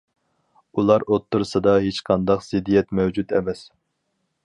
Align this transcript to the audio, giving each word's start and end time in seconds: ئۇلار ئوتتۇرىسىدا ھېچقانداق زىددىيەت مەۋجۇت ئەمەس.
ئۇلار 0.79 1.05
ئوتتۇرىسىدا 1.09 1.75
ھېچقانداق 1.85 2.43
زىددىيەت 2.49 2.93
مەۋجۇت 3.01 3.37
ئەمەس. 3.39 3.67